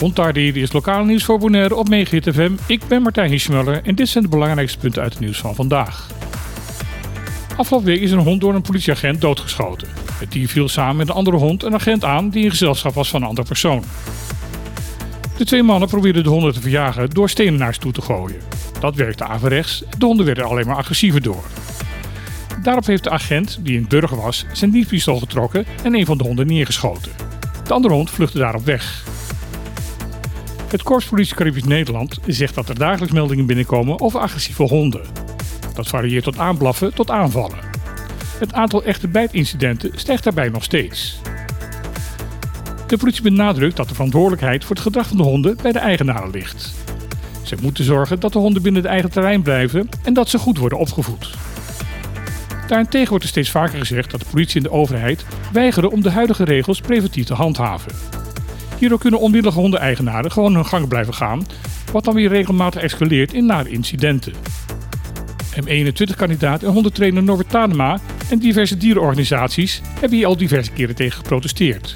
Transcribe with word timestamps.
Ontdaar 0.00 0.36
hier 0.36 0.56
is 0.56 0.72
lokale 0.72 1.04
nieuws 1.04 1.24
voor 1.24 1.38
Bonaire 1.38 1.74
op 1.74 1.88
Megahit 1.88 2.28
FM. 2.32 2.52
Ik 2.66 2.80
ben 2.88 3.02
Martijn 3.02 3.30
Hiesmuller 3.30 3.80
en 3.84 3.94
dit 3.94 4.08
zijn 4.08 4.24
de 4.24 4.30
belangrijkste 4.30 4.78
punten 4.78 5.02
uit 5.02 5.12
het 5.12 5.20
nieuws 5.20 5.38
van 5.38 5.54
vandaag. 5.54 6.10
Afgelopen 7.56 7.88
week 7.88 8.00
is 8.00 8.10
een 8.10 8.18
hond 8.18 8.40
door 8.40 8.54
een 8.54 8.62
politieagent 8.62 9.20
doodgeschoten. 9.20 9.88
Het 10.12 10.32
dier 10.32 10.48
viel 10.48 10.68
samen 10.68 10.96
met 10.96 11.08
een 11.08 11.14
andere 11.14 11.36
hond 11.36 11.62
een 11.62 11.74
agent 11.74 12.04
aan 12.04 12.30
die 12.30 12.44
in 12.44 12.50
gezelschap 12.50 12.94
was 12.94 13.08
van 13.08 13.22
een 13.22 13.28
andere 13.28 13.46
persoon. 13.46 13.84
De 15.36 15.44
twee 15.44 15.62
mannen 15.62 15.88
probeerden 15.88 16.22
de 16.22 16.28
honden 16.28 16.52
te 16.52 16.60
verjagen 16.60 17.10
door 17.10 17.30
stenen 17.30 17.58
naar 17.58 17.78
toe 17.78 17.92
te 17.92 18.02
gooien. 18.02 18.40
Dat 18.80 18.94
werkte 18.94 19.24
averechts, 19.24 19.82
de 19.98 20.06
honden 20.06 20.26
werden 20.26 20.44
alleen 20.44 20.66
maar 20.66 20.76
agressiever 20.76 21.22
door. 21.22 21.44
Daarop 22.62 22.86
heeft 22.86 23.04
de 23.04 23.10
agent, 23.10 23.58
die 23.62 23.78
een 23.78 23.88
burger 23.88 24.16
was, 24.16 24.46
zijn 24.52 24.70
dienstpistool 24.70 25.18
getrokken 25.18 25.66
en 25.82 25.94
een 25.94 26.06
van 26.06 26.18
de 26.18 26.24
honden 26.24 26.46
neergeschoten. 26.46 27.12
De 27.66 27.74
andere 27.74 27.94
hond 27.94 28.10
vluchtte 28.10 28.38
daarop 28.38 28.64
weg. 28.64 29.14
Het 30.68 30.82
Korps 30.82 31.06
Politie 31.06 31.34
Caribisch 31.34 31.64
Nederland 31.64 32.18
zegt 32.26 32.54
dat 32.54 32.68
er 32.68 32.78
dagelijks 32.78 33.14
meldingen 33.14 33.46
binnenkomen 33.46 34.00
over 34.00 34.20
agressieve 34.20 34.62
honden. 34.62 35.00
Dat 35.74 35.88
varieert 35.88 36.24
tot 36.24 36.38
aanblaffen 36.38 36.94
tot 36.94 37.10
aanvallen. 37.10 37.58
Het 38.38 38.52
aantal 38.52 38.84
echte 38.84 39.08
bijtincidenten 39.08 39.90
stijgt 39.94 40.24
daarbij 40.24 40.48
nog 40.48 40.64
steeds. 40.64 41.20
De 42.86 42.96
politie 42.96 43.22
benadrukt 43.22 43.76
dat 43.76 43.88
de 43.88 43.94
verantwoordelijkheid 43.94 44.64
voor 44.64 44.74
het 44.74 44.84
gedrag 44.84 45.06
van 45.06 45.16
de 45.16 45.22
honden 45.22 45.56
bij 45.62 45.72
de 45.72 45.78
eigenaren 45.78 46.30
ligt. 46.30 46.74
Ze 47.42 47.56
moeten 47.62 47.84
zorgen 47.84 48.20
dat 48.20 48.32
de 48.32 48.38
honden 48.38 48.62
binnen 48.62 48.82
het 48.82 48.90
eigen 48.90 49.10
terrein 49.10 49.42
blijven 49.42 49.88
en 50.02 50.14
dat 50.14 50.28
ze 50.28 50.38
goed 50.38 50.58
worden 50.58 50.78
opgevoed. 50.78 51.34
Daarentegen 52.66 53.08
wordt 53.08 53.24
er 53.24 53.30
steeds 53.30 53.50
vaker 53.50 53.78
gezegd 53.78 54.10
dat 54.10 54.20
de 54.20 54.26
politie 54.30 54.56
en 54.56 54.62
de 54.62 54.70
overheid 54.70 55.24
weigeren 55.52 55.90
om 55.90 56.02
de 56.02 56.10
huidige 56.10 56.44
regels 56.44 56.80
preventief 56.80 57.26
te 57.26 57.34
handhaven. 57.34 57.92
Hierdoor 58.78 58.98
kunnen 58.98 59.20
onwillige 59.20 59.58
hondeneigenaren 59.58 60.32
gewoon 60.32 60.54
hun 60.54 60.66
gang 60.66 60.88
blijven 60.88 61.14
gaan, 61.14 61.46
wat 61.92 62.04
dan 62.04 62.14
weer 62.14 62.28
regelmatig 62.28 62.82
escaleert 62.82 63.32
in 63.32 63.46
nare 63.46 63.68
incidenten. 63.68 64.32
M21-kandidaat 65.60 66.62
en 66.62 66.72
hondentrainer 66.72 67.22
Norbert 67.22 67.50
Tanema 67.50 67.98
en 68.30 68.38
diverse 68.38 68.76
dierenorganisaties 68.76 69.80
hebben 70.00 70.18
hier 70.18 70.26
al 70.26 70.36
diverse 70.36 70.70
keren 70.70 70.94
tegen 70.94 71.16
geprotesteerd. 71.16 71.94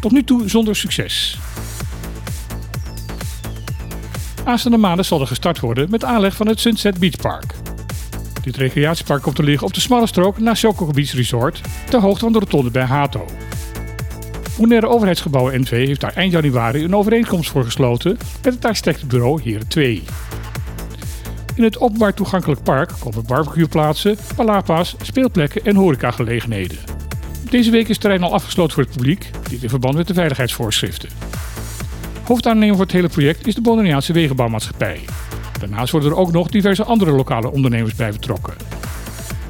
Tot 0.00 0.12
nu 0.12 0.24
toe 0.24 0.48
zonder 0.48 0.76
succes. 0.76 1.38
Aanstaande 4.44 4.78
maanden 4.78 5.04
zal 5.04 5.20
er 5.20 5.26
gestart 5.26 5.60
worden 5.60 5.90
met 5.90 6.04
aanleg 6.04 6.36
van 6.36 6.48
het 6.48 6.60
Sunset 6.60 6.98
Beach 6.98 7.16
Park. 7.16 7.54
Dit 8.42 8.56
recreatiepark 8.56 9.22
komt 9.22 9.36
te 9.36 9.42
liggen 9.42 9.66
op 9.66 9.74
de 9.74 9.80
smalle 9.80 10.06
strook 10.06 10.36
Choco 10.52 10.86
Beach 10.86 11.12
Resort, 11.12 11.60
ter 11.88 12.00
hoogte 12.00 12.20
van 12.20 12.32
de 12.32 12.38
rotonde 12.38 12.70
bij 12.70 12.84
Hato. 12.84 13.26
Bonaire 14.56 14.88
Overheidsgebouwen 14.88 15.60
NV 15.60 15.70
heeft 15.70 16.00
daar 16.00 16.14
eind 16.14 16.32
januari 16.32 16.84
een 16.84 16.94
overeenkomst 16.94 17.50
voor 17.50 17.64
gesloten 17.64 18.18
met 18.42 18.54
het 18.54 18.64
architectenbureau 18.64 19.42
Heren 19.42 19.68
2. 19.68 20.02
In 21.54 21.62
het 21.62 21.80
openbaar 21.80 22.14
toegankelijk 22.14 22.62
park 22.62 22.92
komen 22.98 23.26
barbecueplaatsen, 23.26 24.16
palapa's, 24.36 24.96
speelplekken 25.02 25.64
en 25.64 25.76
horecagelegenheden. 25.76 26.78
Deze 27.50 27.70
week 27.70 27.82
is 27.82 27.88
het 27.88 28.00
terrein 28.00 28.22
al 28.22 28.32
afgesloten 28.32 28.74
voor 28.74 28.82
het 28.82 28.92
publiek, 28.92 29.30
dit 29.48 29.62
in 29.62 29.68
verband 29.68 29.94
met 29.94 30.06
de 30.06 30.14
veiligheidsvoorschriften. 30.14 31.08
Hoofdaannemer 32.24 32.76
voor 32.76 32.84
het 32.84 32.94
hele 32.94 33.08
project 33.08 33.46
is 33.46 33.54
de 33.54 33.60
Bonaireaanse 33.60 34.12
Wegenbouwmaatschappij. 34.12 35.00
Daarnaast 35.60 35.92
worden 35.92 36.10
er 36.10 36.16
ook 36.16 36.32
nog 36.32 36.48
diverse 36.48 36.84
andere 36.84 37.10
lokale 37.10 37.50
ondernemers 37.50 37.94
bij 37.94 38.12
betrokken. 38.12 38.54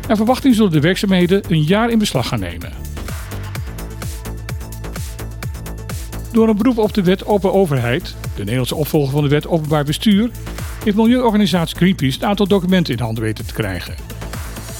Naar 0.08 0.16
verwachting 0.16 0.54
zullen 0.54 0.72
de 0.72 0.80
werkzaamheden 0.80 1.42
een 1.48 1.62
jaar 1.62 1.90
in 1.90 1.98
beslag 1.98 2.28
gaan 2.28 2.40
nemen. 2.40 2.85
Door 6.36 6.48
een 6.48 6.56
beroep 6.56 6.78
op 6.78 6.94
de 6.94 7.02
wet 7.02 7.26
Open 7.26 7.52
Overheid, 7.52 8.14
de 8.34 8.38
Nederlandse 8.38 8.74
opvolger 8.74 9.12
van 9.12 9.22
de 9.22 9.28
wet 9.28 9.46
Openbaar 9.46 9.84
Bestuur, 9.84 10.30
heeft 10.84 10.96
milieuorganisatie 10.96 11.76
Greenpeace 11.76 12.18
een 12.20 12.28
aantal 12.28 12.46
documenten 12.46 12.94
in 12.94 13.02
handen 13.02 13.22
weten 13.22 13.46
te 13.46 13.52
krijgen. 13.52 13.94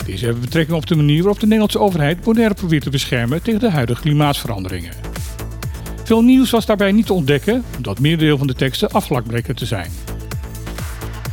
Deze 0.07 0.25
hebben 0.25 0.43
betrekking 0.43 0.77
op 0.77 0.87
de 0.87 0.97
manier 0.97 1.19
waarop 1.19 1.39
de 1.41 1.47
Nederlandse 1.47 1.79
overheid 1.79 2.21
Bonaire 2.21 2.55
probeert 2.55 2.83
te 2.83 2.91
beschermen 2.91 3.43
tegen 3.43 3.61
de 3.61 3.71
huidige 3.71 4.01
klimaatveranderingen. 4.01 4.93
Veel 6.05 6.23
nieuws 6.23 6.51
was 6.51 6.67
daarbij 6.67 6.93
niet 6.93 7.07
te 7.07 7.13
ontdekken, 7.13 7.65
omdat 7.77 8.01
merendeel 8.01 8.39
van 8.39 8.47
de 8.47 8.55
teksten 8.55 8.91
afgelakt 8.91 9.27
bleken 9.27 9.57
te 9.57 9.67
zijn. 9.67 9.91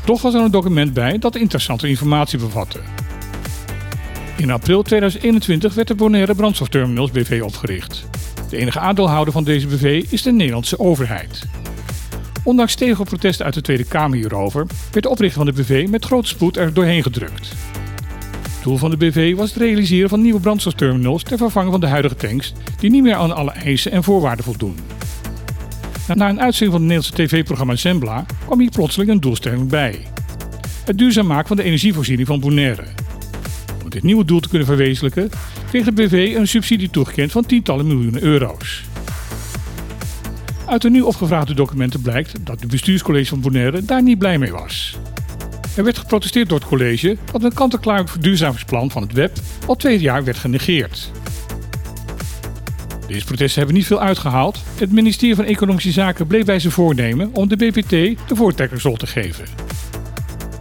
Toch 0.06 0.22
was 0.22 0.34
er 0.34 0.42
een 0.42 0.52
document 0.52 0.94
bij 0.94 1.18
dat 1.20 1.36
interessante 1.36 1.88
informatie 1.88 2.40
bevatte. 2.40 2.80
In 4.38 4.52
april 4.52 4.82
2021 4.82 5.74
werd 5.74 5.88
de 5.88 5.96
Bonaire 5.96 6.36
Brandstofterminals 6.36 7.12
BV 7.12 7.42
opgericht. 7.44 8.06
De 8.50 8.58
enige 8.58 8.80
aandeelhouder 8.80 9.34
van 9.34 9.44
deze 9.44 9.68
BV 9.68 10.06
is 10.10 10.22
de 10.22 10.32
Nederlandse 10.32 10.80
overheid. 10.80 11.44
Ondanks 12.44 12.72
stevige 12.72 13.04
protesten 13.04 13.46
uit 13.46 13.54
de 13.54 13.62
Tweede 13.62 13.84
Kamer 13.84 14.18
hierover 14.18 14.68
werd 14.92 15.04
de 15.04 15.10
oprichting 15.10 15.46
van 15.46 15.56
de 15.56 15.62
BV 15.62 15.88
met 15.90 16.06
grote 16.06 16.28
spoed 16.28 16.58
er 16.58 16.74
doorheen 16.74 17.04
gedrukt. 17.04 17.56
Doel 18.64 18.78
van 18.78 18.90
de 18.90 18.98
BV 18.98 19.36
was 19.36 19.50
het 19.50 19.62
realiseren 19.62 20.10
van 20.10 20.22
nieuwe 20.22 20.40
brandstofterminals 20.40 21.24
ter 21.24 21.38
vervanging 21.38 21.72
van 21.72 21.82
de 21.82 21.88
huidige 21.88 22.16
tanks 22.16 22.54
die 22.80 22.90
niet 22.90 23.04
meer 23.04 23.16
aan 23.16 23.36
alle 23.36 23.52
eisen 23.52 23.92
en 23.92 24.04
voorwaarden 24.04 24.46
voldoen. 24.46 24.76
Na 26.08 26.30
een 26.30 26.42
uitzending 26.42 26.72
van 26.72 26.90
het 26.90 26.92
Nederlandse 26.92 27.14
tv-programma 27.14 27.76
Zembla 27.76 28.26
kwam 28.46 28.60
hier 28.60 28.70
plotseling 28.70 29.12
een 29.12 29.20
doelstelling 29.20 29.70
bij. 29.70 30.00
Het 30.86 30.98
duurzaam 30.98 31.28
maken 31.28 31.48
van 31.48 31.58
de 31.58 31.64
energievoorziening 31.64 32.28
van 32.28 32.40
Bonaire. 32.40 32.84
Om 33.84 33.90
dit 33.90 34.04
nieuwe 34.04 34.26
doel 34.26 34.40
te 34.40 34.50
kunnen 34.50 34.68
verwezenlijken 34.68 35.30
kreeg 35.74 35.86
de 35.86 36.08
BV 36.08 36.36
een 36.36 36.48
subsidie 36.48 36.90
toegekend 36.90 37.32
van 37.32 37.46
tientallen 37.46 37.88
miljoenen 37.88 38.24
euro's. 38.24 38.84
Uit 40.66 40.82
de 40.82 40.90
nu 40.90 41.02
opgevraagde 41.02 41.54
documenten 41.54 42.02
blijkt 42.02 42.46
dat 42.46 42.60
het 42.60 42.70
bestuurscollege 42.70 43.30
van 43.30 43.42
Bonaire 43.42 43.86
daar 43.86 44.04
niet 44.04 44.18
blij 44.18 44.38
mee 44.38 44.52
was. 44.52 44.98
Er 45.76 45.84
werd 45.84 45.98
geprotesteerd 45.98 46.50
door 46.50 46.60
het 46.60 46.68
college 46.68 47.18
dat 47.32 47.44
een 47.44 47.54
kant-en-klaar 47.54 48.08
verduurzamingsplan 48.08 48.92
van 48.92 49.02
het 49.02 49.14
web 49.14 49.38
al 49.66 49.76
twee 49.76 50.00
jaar 50.00 50.24
werd 50.24 50.38
genegeerd. 50.38 51.12
Deze 53.08 53.26
protesten 53.26 53.58
hebben 53.58 53.76
niet 53.76 53.88
veel 53.88 54.02
uitgehaald. 54.02 54.60
Het 54.78 54.92
ministerie 54.92 55.36
van 55.36 55.46
Economische 55.46 55.92
Zaken 55.92 56.28
bleef 56.28 56.46
bij 56.46 56.60
zijn 56.60 56.74
voornemen 56.74 57.30
om 57.34 57.48
de 57.48 57.56
BPT 57.56 57.90
de 57.90 58.36
voortrekkersrol 58.36 58.96
te 58.96 59.08
geven. 59.08 59.46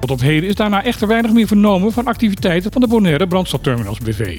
Tot 0.00 0.11
op 0.11 0.21
heden 0.21 0.49
is 0.49 0.55
daarna 0.55 0.84
echter 0.84 1.09
weinig 1.09 1.33
meer 1.33 1.47
vernomen 1.47 1.93
van 1.93 2.06
activiteiten 2.06 2.73
van 2.73 2.81
de 2.81 2.89
Bonaire 2.89 3.27
Brandstofterminals 3.27 3.99
BV. 3.99 4.39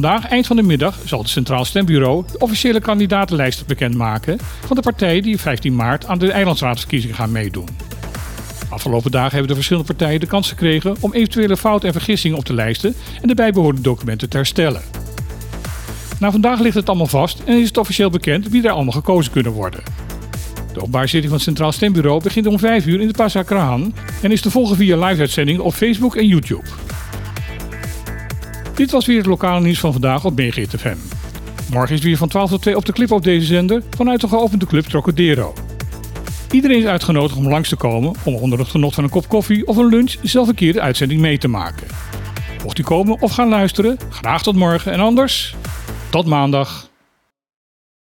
Vandaag, 0.00 0.28
eind 0.28 0.46
van 0.46 0.56
de 0.56 0.62
middag, 0.62 0.98
zal 1.04 1.18
het 1.18 1.28
Centraal 1.28 1.64
Stembureau 1.64 2.24
de 2.32 2.38
officiële 2.38 2.80
kandidatenlijsten 2.80 3.66
bekendmaken 3.66 4.38
van 4.66 4.76
de 4.76 4.82
partijen 4.82 5.22
die 5.22 5.38
15 5.38 5.76
maart 5.76 6.06
aan 6.06 6.18
de 6.18 6.32
eilandsraadsverkiezingen 6.32 7.16
gaan 7.16 7.32
meedoen. 7.32 7.68
Afgelopen 8.68 9.10
dagen 9.10 9.30
hebben 9.30 9.48
de 9.48 9.54
verschillende 9.54 9.88
partijen 9.88 10.20
de 10.20 10.26
kans 10.26 10.48
gekregen 10.48 10.96
om 11.00 11.12
eventuele 11.12 11.56
fouten 11.56 11.88
en 11.88 11.94
vergissingen 11.94 12.38
op 12.38 12.44
te 12.44 12.54
lijsten 12.54 12.94
en 13.22 13.28
de 13.28 13.34
bijbehorende 13.34 13.80
documenten 13.80 14.28
te 14.28 14.36
herstellen. 14.36 14.82
Na 16.20 16.30
vandaag 16.30 16.60
ligt 16.60 16.76
het 16.76 16.88
allemaal 16.88 17.06
vast 17.06 17.42
en 17.44 17.58
is 17.58 17.68
het 17.68 17.78
officieel 17.78 18.10
bekend 18.10 18.48
wie 18.48 18.62
er 18.62 18.70
allemaal 18.70 18.92
gekozen 18.92 19.32
kunnen 19.32 19.52
worden. 19.52 19.82
De 20.72 20.82
opbaarzitting 20.82 21.24
van 21.24 21.34
het 21.34 21.42
Centraal 21.42 21.72
Stembureau 21.72 22.22
begint 22.22 22.46
om 22.46 22.58
5 22.58 22.86
uur 22.86 23.00
in 23.00 23.06
de 23.06 23.14
Pasar 23.14 23.44
Krahan 23.44 23.94
en 24.22 24.32
is 24.32 24.40
te 24.40 24.50
volgen 24.50 24.76
via 24.76 25.06
live-uitzending 25.06 25.58
op 25.58 25.74
Facebook 25.74 26.16
en 26.16 26.26
YouTube. 26.26 26.64
Dit 28.80 28.90
was 28.90 29.06
weer 29.06 29.16
het 29.16 29.26
lokale 29.26 29.60
nieuws 29.60 29.78
van 29.78 29.92
vandaag 29.92 30.24
op 30.24 30.36
BGTFM. 30.36 30.96
Morgen 31.70 31.94
is 31.94 32.02
weer 32.02 32.16
van 32.16 32.28
12 32.28 32.50
tot 32.50 32.62
2 32.62 32.76
op 32.76 32.84
de 32.84 32.92
clip 32.92 33.10
op 33.10 33.22
deze 33.22 33.46
zender 33.46 33.82
vanuit 33.96 34.20
de 34.20 34.28
geopende 34.28 34.66
club 34.66 34.84
Trocadero. 34.84 35.52
Iedereen 36.50 36.78
is 36.78 36.84
uitgenodigd 36.84 37.36
om 37.36 37.48
langs 37.48 37.68
te 37.68 37.76
komen 37.76 38.14
om 38.24 38.34
onder 38.34 38.58
het 38.58 38.68
genot 38.68 38.94
van 38.94 39.04
een 39.04 39.10
kop 39.10 39.28
koffie 39.28 39.66
of 39.66 39.76
een 39.76 39.88
lunch 39.88 40.14
zelf 40.22 40.48
een 40.48 40.54
keer 40.54 40.72
de 40.72 40.80
uitzending 40.80 41.20
mee 41.20 41.38
te 41.38 41.48
maken. 41.48 41.86
Mocht 42.62 42.78
u 42.78 42.82
komen 42.82 43.20
of 43.20 43.32
gaan 43.32 43.48
luisteren, 43.48 43.98
graag 44.10 44.42
tot 44.42 44.56
morgen 44.56 44.92
en 44.92 45.00
anders 45.00 45.54
tot 46.10 46.26
maandag. 46.26 46.89